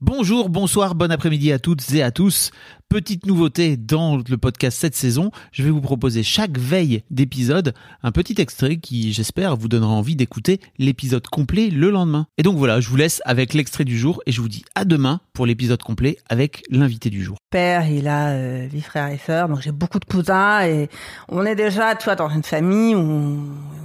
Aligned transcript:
Bonjour, 0.00 0.48
bonsoir, 0.48 0.94
bon 0.94 1.10
après-midi 1.10 1.50
à 1.50 1.58
toutes 1.58 1.92
et 1.92 2.04
à 2.04 2.12
tous. 2.12 2.52
Petite 2.90 3.26
nouveauté 3.26 3.76
dans 3.76 4.16
le 4.16 4.38
podcast 4.38 4.78
cette 4.80 4.94
saison, 4.94 5.30
je 5.52 5.62
vais 5.62 5.68
vous 5.68 5.82
proposer 5.82 6.22
chaque 6.22 6.56
veille 6.56 7.02
d'épisode 7.10 7.74
un 8.02 8.12
petit 8.12 8.40
extrait 8.40 8.78
qui, 8.78 9.12
j'espère, 9.12 9.56
vous 9.56 9.68
donnera 9.68 9.92
envie 9.92 10.16
d'écouter 10.16 10.58
l'épisode 10.78 11.26
complet 11.26 11.68
le 11.68 11.90
lendemain. 11.90 12.28
Et 12.38 12.42
donc 12.42 12.56
voilà, 12.56 12.80
je 12.80 12.88
vous 12.88 12.96
laisse 12.96 13.20
avec 13.26 13.52
l'extrait 13.52 13.84
du 13.84 13.98
jour 13.98 14.22
et 14.24 14.32
je 14.32 14.40
vous 14.40 14.48
dis 14.48 14.64
à 14.74 14.86
demain 14.86 15.20
pour 15.34 15.44
l'épisode 15.44 15.82
complet 15.82 16.16
avec 16.30 16.62
l'invité 16.70 17.10
du 17.10 17.22
jour. 17.22 17.36
père, 17.50 17.86
il 17.86 18.08
a 18.08 18.28
euh, 18.28 18.66
huit 18.72 18.80
frères 18.80 19.08
et 19.08 19.18
sœurs, 19.18 19.50
donc 19.50 19.60
j'ai 19.60 19.70
beaucoup 19.72 19.98
de 19.98 20.06
cousins 20.06 20.62
et 20.62 20.88
on 21.28 21.44
est 21.44 21.56
déjà, 21.56 21.94
tu 21.94 22.04
vois, 22.04 22.16
dans 22.16 22.30
une 22.30 22.42
famille 22.42 22.94
où 22.94 23.38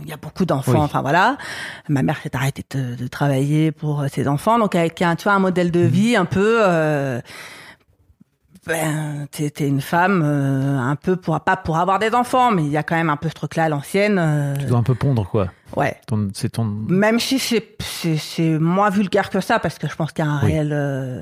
il 0.03 0.08
y 0.08 0.13
a 0.13 0.17
beaucoup 0.17 0.45
d'enfants. 0.45 0.72
Oui. 0.72 0.80
Enfin 0.80 1.02
voilà, 1.02 1.38
ma 1.89 2.03
mère 2.03 2.22
s'est 2.23 2.33
arrêtée 2.38 2.63
de, 2.73 2.95
de 2.95 3.08
travailler 3.08 3.73
pour 3.73 3.99
euh, 3.99 4.08
ses 4.09 4.30
enfants, 4.30 4.58
donc 4.59 4.75
avec 4.75 5.02
un, 5.02 5.17
tu 5.17 5.23
vois, 5.23 5.33
un 5.33 5.39
modèle 5.39 5.72
de 5.72 5.81
vie 5.81 6.16
un 6.16 6.23
peu. 6.23 6.59
Euh, 6.61 7.20
ben, 8.66 9.28
t'es 9.31 9.67
une 9.67 9.81
femme 9.81 10.22
euh, 10.25 10.78
un 10.80 10.95
peu 10.95 11.16
pour 11.16 11.39
pas 11.42 11.58
pour 11.58 11.78
avoir 11.78 12.00
des 12.00 12.14
enfants, 12.14 12.52
mais 12.52 12.64
il 12.64 12.69
y 12.72 12.78
a 12.78 12.83
quand 12.83 12.95
même 12.95 13.09
un 13.09 13.17
peu 13.17 13.30
ce 13.30 13.33
truc-là 13.33 13.66
à 13.66 13.69
l'ancienne. 13.69 14.17
euh, 14.19 14.56
Tu 14.58 14.66
dois 14.66 14.80
un 14.80 14.83
peu 14.83 14.95
pondre 14.95 15.28
quoi. 15.30 15.47
ouais. 15.75 15.95
Ton- 16.08 16.30
C'est 16.33 16.50
ton. 16.50 16.64
Même 16.66 17.19
si 17.19 17.39
c'est 17.39 17.75
c'est 17.81 18.17
c'est 18.17 18.58
moins 18.59 18.89
vulgaire 18.89 19.30
que 19.30 19.41
ça, 19.41 19.59
parce 19.59 19.78
que 19.78 19.88
je 19.89 19.95
pense 19.95 20.11
qu'il 20.14 20.23
y 20.23 20.28
a 20.28 20.31
un 20.31 20.39
Oui. 20.44 20.52
réel 20.53 20.69
euh, 20.73 21.22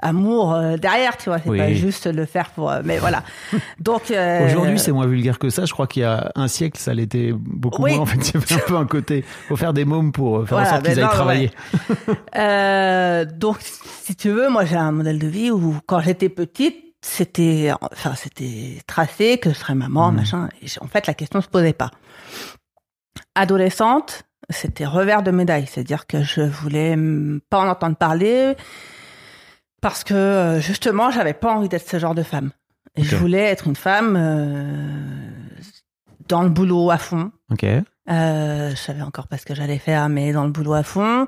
amour 0.00 0.54
euh, 0.54 0.76
derrière, 0.76 1.16
tu 1.16 1.28
vois. 1.30 1.38
C'est 1.38 1.48
Oui. 1.50 1.58
pas 1.58 1.72
juste 1.72 2.06
le 2.06 2.24
faire 2.26 2.50
pour. 2.50 2.70
euh, 2.70 2.80
mais 2.84 2.98
voilà. 2.98 3.22
Donc 3.80 4.10
euh, 4.10 4.46
Aujourd'hui, 4.46 4.78
c'est 4.78 4.92
moins 4.92 5.06
vulgaire 5.06 5.38
que 5.38 5.50
ça. 5.50 5.64
Je 5.64 5.72
crois 5.72 5.86
qu'il 5.86 6.02
y 6.02 6.04
a 6.06 6.30
un 6.34 6.48
siècle, 6.48 6.78
ça 6.80 6.94
l'était 6.94 7.32
beaucoup 7.34 7.82
Oui. 7.82 7.92
moins. 7.92 8.02
En 8.02 8.06
fait, 8.06 8.30
il 8.30 8.36
avait 8.36 8.54
un 8.54 8.58
peu 8.66 8.76
un 8.76 8.86
côté. 8.86 9.24
Faut 9.48 9.56
faire 9.56 9.72
des 9.72 9.84
mômes 9.84 10.12
pour 10.12 10.46
faire 10.46 10.58
Voilà, 10.58 10.68
en 10.68 10.70
sorte 10.74 10.86
qu'ils 10.86 11.00
aillent 11.00 11.10
travailler. 11.10 11.50
Donc, 13.38 13.56
si 13.60 14.14
tu 14.16 14.30
veux, 14.30 14.48
moi 14.48 14.64
j'ai 14.64 14.76
un 14.76 14.92
modèle 14.92 15.18
de 15.18 15.26
vie 15.26 15.50
où 15.50 15.76
quand 15.86 16.00
j'étais 16.00 16.28
petite, 16.28 16.76
c'était, 17.00 17.70
enfin, 17.80 18.14
c'était 18.16 18.78
tracé 18.86 19.38
que 19.38 19.50
je 19.50 19.54
serais 19.54 19.74
maman, 19.74 20.10
Mhm. 20.10 20.16
machin. 20.16 20.48
Et 20.62 20.66
en 20.80 20.86
fait, 20.88 21.06
la 21.06 21.14
question 21.14 21.40
se 21.40 21.48
posait 21.48 21.72
pas. 21.72 21.90
Adolescente, 23.34 24.24
c'était 24.50 24.86
revers 24.86 25.22
de 25.22 25.30
médaille, 25.30 25.66
c'est-à-dire 25.70 26.06
que 26.06 26.22
je 26.22 26.40
voulais 26.40 26.96
pas 27.50 27.60
en 27.60 27.68
entendre 27.68 27.96
parler 27.96 28.54
parce 29.80 30.04
que 30.04 30.14
euh, 30.14 30.60
justement, 30.60 31.10
j'avais 31.10 31.34
pas 31.34 31.54
envie 31.54 31.68
d'être 31.68 31.88
ce 31.88 31.98
genre 31.98 32.14
de 32.14 32.22
femme. 32.22 32.50
Et 32.96 33.04
je 33.04 33.14
voulais 33.16 33.44
être 33.44 33.66
une 33.68 33.76
femme 33.76 34.16
euh, 34.16 35.30
dans 36.28 36.42
le 36.42 36.48
boulot 36.48 36.90
à 36.90 36.98
fond. 36.98 37.30
Ok. 37.52 37.64
Euh, 37.64 38.70
je 38.70 38.76
savais 38.76 39.02
encore 39.02 39.28
pas 39.28 39.36
ce 39.36 39.44
que 39.44 39.54
j'allais 39.54 39.78
faire, 39.78 40.08
mais 40.08 40.32
dans 40.32 40.44
le 40.44 40.50
boulot 40.50 40.74
à 40.74 40.82
fond. 40.82 41.26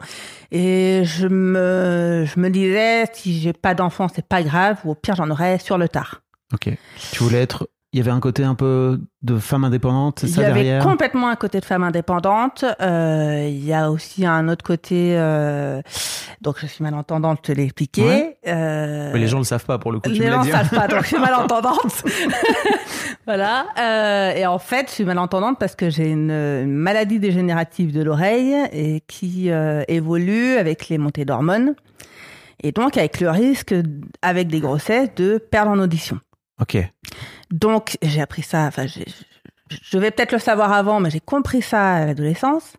Et 0.51 1.03
je 1.05 1.29
me, 1.29 2.25
je 2.27 2.41
me 2.41 2.49
disais, 2.51 3.05
si 3.13 3.39
j'ai 3.41 3.53
pas 3.53 3.75
d'enfant, 3.75 4.09
c'est 4.13 4.27
pas 4.27 4.43
grave, 4.43 4.79
ou 4.85 4.93
au 4.93 4.95
pire, 4.95 5.15
j'en 5.15 5.31
aurais 5.31 5.59
sur 5.59 5.79
le 5.79 5.89
tard. 5.89 6.23
Ok. 6.53 6.71
Tu 7.13 7.23
voulais 7.23 7.43
être. 7.43 7.69
Il 7.93 7.99
y 7.99 8.03
avait 8.03 8.13
un 8.13 8.21
côté 8.21 8.45
un 8.45 8.55
peu 8.55 9.01
de 9.23 9.37
femme 9.39 9.65
indépendante, 9.65 10.21
c'est 10.21 10.29
Il 10.29 10.41
y 10.41 10.45
avait 10.45 10.79
complètement 10.81 11.29
un 11.29 11.35
côté 11.35 11.59
de 11.59 11.65
femme 11.65 11.83
indépendante. 11.83 12.65
Euh, 12.81 13.49
il 13.49 13.65
y 13.65 13.73
a 13.73 13.91
aussi 13.91 14.25
un 14.25 14.49
autre 14.49 14.65
côté. 14.65 15.17
euh, 15.19 15.83
donc, 16.41 16.59
je 16.61 16.67
suis 16.67 16.85
malentendante, 16.85 17.41
je 17.45 17.53
te 17.53 17.57
l'ai 17.57 17.65
expliqué. 17.65 18.03
Ouais. 18.03 18.39
Euh, 18.51 19.11
Mais 19.13 19.19
les 19.19 19.27
gens 19.29 19.39
le 19.39 19.45
savent 19.45 19.65
pas 19.65 19.79
pour 19.79 19.93
le 19.93 20.01
coup. 20.01 20.11
tu 20.11 20.21
les 20.21 20.29
gens 20.29 20.43
dit. 20.43 20.51
savent 20.51 20.71
pas, 20.71 20.89
donc 20.89 21.03
je 21.03 21.09
suis 21.09 21.19
malentendante. 21.21 22.05
voilà. 23.27 23.67
Euh, 23.79 24.33
et 24.37 24.47
en 24.47 24.59
fait, 24.59 24.89
je 24.89 24.95
suis 24.95 25.05
malentendante 25.05 25.59
parce 25.59 25.77
que 25.77 25.91
j'ai 25.91 26.09
une, 26.11 26.31
une 26.31 26.75
maladie 26.75 27.19
dégénérative 27.19 27.93
de 27.93 28.03
l'oreille 28.03 28.55
et 28.73 29.03
qui 29.07 29.51
euh, 29.51 29.83
évolue 29.89 30.57
avec 30.57 30.89
les 30.89 30.99
montées 30.99 31.25
d'hormones. 31.25 31.75
Et 32.63 32.73
donc, 32.73 32.97
avec 32.97 33.21
le 33.21 33.31
risque, 33.31 33.75
avec 34.23 34.49
des 34.49 34.61
grossesses, 34.61 35.15
de 35.15 35.39
perdre 35.39 35.71
en 35.71 35.79
audition. 35.79 36.19
Ok. 36.61 36.77
Donc, 37.51 37.97
j'ai 38.03 38.21
appris 38.21 38.43
ça, 38.43 38.65
enfin, 38.65 38.87
je 38.87 39.99
vais 39.99 40.11
peut-être 40.11 40.33
le 40.33 40.39
savoir 40.39 40.73
avant, 40.73 41.01
mais 41.01 41.11
j'ai 41.11 41.21
compris 41.21 41.63
ça 41.63 41.95
à 41.95 42.07
l'adolescence. 42.07 42.75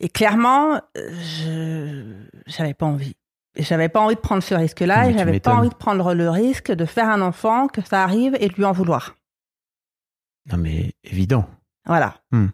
Et 0.00 0.08
clairement, 0.08 0.80
je 0.96 2.02
j'avais 2.46 2.74
pas 2.74 2.86
envie. 2.86 3.14
J'avais 3.56 3.88
pas 3.88 4.00
envie 4.00 4.14
de 4.14 4.20
prendre 4.20 4.42
ce 4.42 4.54
risque-là, 4.54 5.08
et 5.08 5.12
j'avais 5.12 5.40
pas 5.40 5.54
envie 5.54 5.68
de 5.68 5.74
prendre 5.74 6.14
le 6.14 6.30
risque 6.30 6.70
de 6.70 6.84
faire 6.84 7.08
un 7.08 7.20
enfant, 7.20 7.66
que 7.66 7.80
ça 7.84 8.02
arrive 8.04 8.36
et 8.40 8.48
de 8.48 8.54
lui 8.54 8.64
en 8.64 8.72
vouloir. 8.72 9.16
Non 10.50 10.56
mais 10.58 10.92
évident. 11.04 11.46
Voilà. 11.86 12.14
Hmm. 12.30 12.46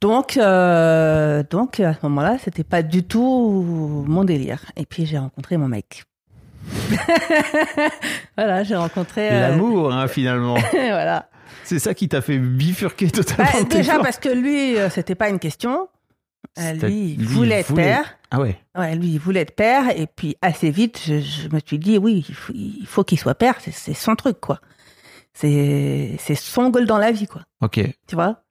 Donc, 0.00 0.36
euh, 0.36 1.42
donc 1.48 1.80
à 1.80 1.92
ce 1.94 1.98
moment-là, 2.02 2.36
c'était 2.42 2.64
pas 2.64 2.82
du 2.82 3.02
tout 3.04 4.04
mon 4.06 4.24
délire. 4.24 4.64
Et 4.76 4.86
puis 4.86 5.06
j'ai 5.06 5.18
rencontré 5.18 5.56
mon 5.56 5.68
mec. 5.68 6.04
voilà, 8.36 8.62
j'ai 8.64 8.76
rencontré. 8.76 9.28
euh, 9.30 9.48
L'amour, 9.50 9.92
hein, 9.92 10.08
finalement. 10.08 10.54
voilà. 10.72 11.28
C'est 11.64 11.78
ça 11.78 11.94
qui 11.94 12.08
t'a 12.08 12.20
fait 12.20 12.38
bifurquer 12.38 13.10
totalement. 13.10 13.50
Bah, 13.52 13.64
déjà 13.64 13.98
parce 13.98 14.18
que 14.18 14.28
lui, 14.28 14.76
euh, 14.76 14.88
c'était 14.90 15.14
pas 15.14 15.28
une 15.28 15.38
question. 15.38 15.88
Euh, 16.58 16.72
lui, 16.72 17.12
il 17.18 17.24
voulait 17.26 17.60
être 17.60 17.70
voulait- 17.70 17.84
père. 17.84 18.17
Ah 18.30 18.40
ouais. 18.40 18.58
Ouais, 18.76 18.94
lui, 18.94 19.08
il 19.08 19.18
voulait 19.18 19.40
être 19.40 19.54
père. 19.56 19.90
Et 19.98 20.06
puis, 20.06 20.36
assez 20.42 20.70
vite, 20.70 21.00
je, 21.06 21.18
je 21.20 21.48
me 21.48 21.60
suis 21.64 21.78
dit, 21.78 21.96
oui, 21.98 22.24
il 22.28 22.34
faut, 22.34 22.52
il 22.54 22.86
faut 22.86 23.04
qu'il 23.04 23.18
soit 23.18 23.34
père. 23.34 23.56
C'est- 23.60 23.94
son 23.94 24.14
truc, 24.16 24.38
quoi. 24.40 24.60
C'est 25.32 26.16
c'est 26.18 26.34
son 26.34 26.68
goal 26.70 26.86
dans 26.86 26.98
la 26.98 27.10
vie, 27.12 27.26
quoi. 27.26 27.42
Ok. 27.62 27.80
Tu 28.06 28.14
vois? 28.14 28.42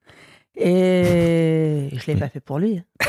Et 0.59 1.89
je 1.93 2.07
l'ai 2.07 2.15
pas 2.15 2.29
fait 2.29 2.39
pour 2.39 2.57
lui. 2.59 2.81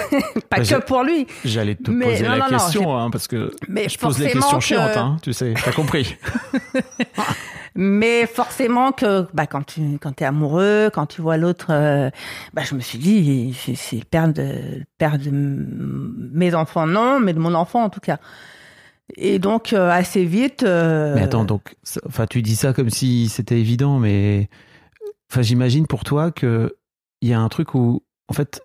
pas 0.51 0.59
Bah, 0.59 0.63
que 0.63 0.81
pour 0.85 1.03
lui. 1.03 1.27
J'allais 1.45 1.77
te 1.77 1.91
Mais 1.91 2.05
poser 2.07 2.25
non, 2.25 2.31
la 2.31 2.37
non, 2.39 2.45
non, 2.45 2.51
question, 2.51 2.97
hein, 2.99 3.11
parce 3.11 3.27
que 3.29 3.51
Mais 3.69 3.89
je 3.89 3.97
pose 3.99 4.19
les 4.19 4.31
questions 4.31 4.59
que- 4.59 4.65
chiantes, 4.65 4.97
hein, 4.97 5.17
tu 5.23 5.33
sais, 5.33 5.55
t'as 5.65 5.73
compris. 5.73 6.17
Mais 7.75 8.27
forcément 8.27 8.93
que 8.93 9.27
bah, 9.33 9.47
quand 9.47 9.65
tu 9.65 9.99
quand 9.99 10.21
es 10.21 10.25
amoureux, 10.25 10.91
quand 10.93 11.07
tu 11.07 11.21
vois 11.21 11.37
l'autre, 11.37 11.69
euh, 11.71 12.11
bah, 12.55 12.63
je 12.65 12.75
me 12.75 12.81
suis 12.81 12.99
dit, 12.99 13.57
c'est 13.75 14.05
père 14.05 14.33
de, 14.33 14.85
père 14.99 15.19
de 15.19 15.31
mes 15.31 16.55
enfants, 16.55 16.87
non, 16.87 17.21
mais 17.21 17.33
de 17.33 17.39
mon 17.39 17.55
enfant 17.55 17.85
en 17.85 17.91
tout 17.91 18.01
cas. 18.01 18.19
Et 19.17 19.39
donc, 19.39 19.73
euh, 19.73 19.91
assez 19.91 20.25
vite... 20.25 20.63
euh, 20.65 21.15
Mais 21.15 21.23
attends, 21.23 21.45
donc, 21.45 21.77
enfin, 22.07 22.27
tu 22.27 22.43
dis 22.43 22.57
ça 22.57 22.73
comme 22.73 22.91
si 22.91 23.29
c'était 23.29 23.59
évident, 23.59 23.99
mais 23.99 24.51
enfin, 25.31 25.43
j'imagine 25.43 25.87
pour 25.87 26.05
toi 26.05 26.31
que 26.31 26.77
il 27.23 27.29
y 27.29 27.33
a 27.33 27.41
un 27.41 27.49
truc 27.49 27.75
où, 27.75 28.03
en 28.29 28.35
fait, 28.35 28.61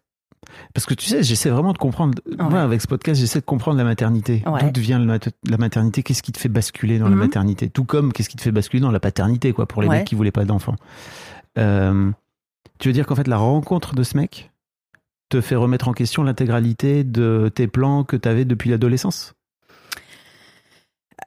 parce 0.73 0.85
que 0.85 0.93
tu 0.93 1.05
sais, 1.07 1.23
j'essaie 1.23 1.49
vraiment 1.49 1.73
de 1.73 1.77
comprendre. 1.77 2.19
Moi, 2.37 2.61
avec 2.61 2.81
ce 2.81 2.87
podcast, 2.87 3.19
j'essaie 3.19 3.39
de 3.39 3.45
comprendre 3.45 3.77
la 3.77 3.83
maternité. 3.83 4.43
Ouais. 4.45 4.71
D'où 4.71 4.81
vient 4.81 4.99
la 4.99 5.57
maternité? 5.57 6.03
Qu'est-ce 6.03 6.23
qui 6.23 6.31
te 6.31 6.39
fait 6.39 6.49
basculer 6.49 6.99
dans 6.99 7.09
la 7.09 7.15
Mhm. 7.15 7.19
maternité? 7.21 7.69
Tout 7.69 7.85
comme 7.85 8.13
qu'est-ce 8.13 8.29
qui 8.29 8.37
te 8.37 8.41
fait 8.41 8.51
basculer 8.51 8.81
dans 8.81 8.91
la 8.91 8.99
paternité, 8.99 9.53
quoi, 9.53 9.65
pour 9.67 9.81
les 9.81 9.87
Ouais. 9.87 9.97
mecs 9.99 10.07
qui 10.07 10.15
voulaient 10.15 10.31
pas 10.31 10.45
d'enfants. 10.45 10.75
Euh, 11.57 12.11
tu 12.79 12.89
veux 12.89 12.93
dire 12.93 13.05
qu'en 13.05 13.15
fait, 13.15 13.27
la 13.27 13.37
rencontre 13.37 13.93
de 13.95 14.03
ce 14.03 14.17
mec 14.17 14.51
te 15.29 15.41
fait 15.41 15.55
remettre 15.55 15.87
en 15.87 15.93
question 15.93 16.23
l'intégralité 16.23 17.03
de 17.03 17.49
tes 17.53 17.67
plans 17.67 18.03
que 18.03 18.15
tu 18.15 18.27
avais 18.29 18.45
depuis 18.45 18.69
l'adolescence? 18.69 19.33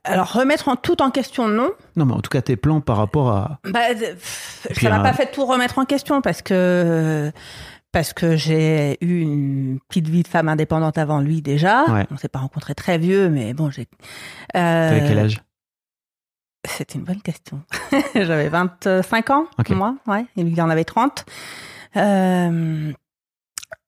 Alors, 0.04 0.32
remettre 0.32 0.68
en 0.68 0.76
tout 0.76 1.00
en 1.02 1.10
question, 1.10 1.48
non. 1.48 1.70
Non, 1.96 2.04
mais 2.06 2.12
en 2.12 2.20
tout 2.20 2.28
cas, 2.28 2.42
tes 2.42 2.56
plans 2.56 2.80
par 2.80 2.96
rapport 2.96 3.30
à. 3.30 3.58
Bah, 3.64 3.80
pff, 3.94 4.66
ça 4.80 4.90
m'a 4.90 5.00
pas 5.00 5.12
fait 5.12 5.30
tout 5.32 5.44
remettre 5.46 5.78
en 5.78 5.84
question 5.84 6.20
parce 6.22 6.42
que 6.42 7.32
parce 7.96 8.12
que 8.12 8.36
j'ai 8.36 8.98
eu 9.00 9.22
une 9.22 9.78
petite 9.88 10.08
vie 10.08 10.22
de 10.22 10.28
femme 10.28 10.50
indépendante 10.50 10.98
avant 10.98 11.18
lui 11.22 11.40
déjà. 11.40 11.84
Ouais. 11.86 12.06
On 12.10 12.18
s'est 12.18 12.28
pas 12.28 12.40
rencontrés 12.40 12.74
très 12.74 12.98
vieux, 12.98 13.30
mais 13.30 13.54
bon, 13.54 13.70
j'ai. 13.70 13.86
T'avais 14.52 15.00
Euh, 15.00 15.08
quel 15.08 15.18
âge? 15.18 15.40
C'est 16.68 16.94
une 16.94 17.04
bonne 17.04 17.22
question. 17.22 17.62
J'avais 18.14 18.50
25 18.50 19.30
ans, 19.30 19.46
moi, 19.70 19.96
ouais, 20.06 20.26
et 20.36 20.44
lui 20.44 20.52
il 20.52 20.60
en 20.60 20.68
avait 20.68 20.84
30. 20.84 21.24
Euh, 21.96 22.92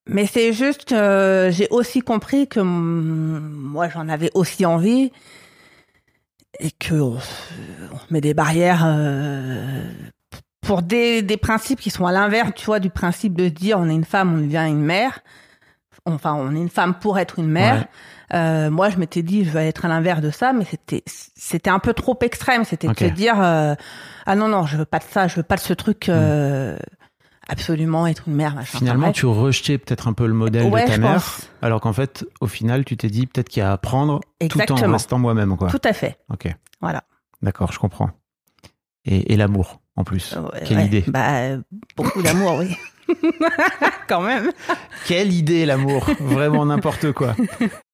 mais 0.07 0.25
c'est 0.27 0.55
juste 0.55 0.87
que 0.87 1.51
j'ai 1.53 1.69
aussi 1.71 2.01
compris 2.01 2.49
que 2.49 2.61
moi 2.61 3.91
j'en 3.91 4.09
avais 4.09 4.31
aussi 4.33 4.65
envie 4.65 5.13
et 6.61 6.71
que 6.71 6.95
euh, 6.95 7.19
on 7.93 7.99
met 8.15 8.23
des 8.23 8.33
barrières 8.33 8.85
euh, 8.87 9.85
pour 10.69 10.83
des, 10.83 11.23
des 11.23 11.39
principes 11.39 11.81
qui 11.81 11.89
sont 11.89 12.05
à 12.05 12.13
l'inverse, 12.13 12.51
tu 12.55 12.67
vois, 12.67 12.79
du 12.79 12.91
principe 12.91 13.35
de 13.35 13.45
se 13.45 13.53
dire 13.55 13.79
on 13.81 13.89
est 13.89 13.95
une 13.95 14.05
femme, 14.05 14.35
on 14.35 14.37
devient 14.43 14.67
une 14.69 14.83
mère. 14.83 15.21
enfin, 16.05 16.35
on 16.35 16.55
est 16.55 16.59
une 16.59 16.69
femme 16.69 16.93
pour 16.93 17.19
être 17.19 17.39
une 17.39 17.49
mère. 17.49 17.87
Euh, 18.35 18.69
moi, 18.69 18.91
je 18.91 18.99
m'étais 18.99 19.23
dit, 19.23 19.47
je 19.47 19.51
vais 19.51 19.67
être 19.67 19.87
à 19.87 19.89
l'inverse 19.89 20.21
de 20.21 20.29
ça, 20.31 20.53
mais 20.53 20.67
c'était, 20.67 21.03
c'était 21.07 21.71
un 21.71 21.79
peu 21.79 21.95
trop 21.95 22.19
extrême. 22.21 22.65
C'était 22.65 22.87
de 22.87 22.95
se 22.99 23.07
dire, 23.07 23.41
euh, 23.41 23.75
ah 24.27 24.35
non, 24.37 24.49
non, 24.49 24.67
je 24.67 24.77
veux 24.77 24.85
pas 24.85 24.99
de 24.99 25.05
ça, 25.05 25.27
je 25.27 25.37
veux 25.37 25.43
pas 25.43 25.57
de 25.57 25.61
ce 25.63 25.73
truc, 25.73 26.11
euh, 26.11 26.77
absolument 27.49 28.07
être 28.07 28.25
une 28.27 28.35
mère, 28.35 28.55
machin. 28.55 28.77
Finalement, 28.77 29.11
tu 29.13 29.25
rejetais 29.25 29.79
peut-être 29.79 30.07
un 30.07 30.13
peu 30.13 30.27
le 30.27 30.35
modèle 30.35 30.67
Ouais, 30.71 30.85
de 30.85 30.91
ta 30.91 30.99
mère, 30.99 31.15
pense. 31.15 31.49
alors 31.63 31.81
qu'en 31.81 31.95
fait, 31.95 32.27
au 32.43 32.47
final, 32.47 32.85
tu 32.85 32.99
t'es 32.99 33.09
dit 33.09 33.27
peut-être 33.27 33.49
qu'il 33.49 33.63
y 33.63 33.65
a 33.65 33.71
à 33.71 33.73
apprendre 33.73 34.21
tout 34.21 34.27
en 34.45 34.45
Exactement. 34.45 34.93
restant 34.93 35.19
moi-même, 35.19 35.57
quoi. 35.57 35.71
tout 35.71 35.81
à 35.83 35.95
fait. 35.95 36.19
Ok. 36.31 36.55
Voilà. 36.83 37.05
D'accord, 37.41 37.73
je 37.73 37.79
comprends. 37.79 38.11
Et, 39.11 39.33
et 39.33 39.37
l'amour, 39.37 39.81
en 39.97 40.05
plus. 40.05 40.35
Ouais, 40.37 40.61
Quelle 40.67 40.77
ouais. 40.79 40.87
idée. 40.87 41.05
Bah, 41.07 41.57
beaucoup 41.97 42.21
d'amour, 42.23 42.59
oui. 42.61 42.77
Quand 44.09 44.21
même. 44.21 44.53
Quelle 45.07 45.33
idée, 45.33 45.65
l'amour. 45.65 46.07
Vraiment 46.21 46.67
n'importe 46.67 47.13
quoi. 47.13 47.35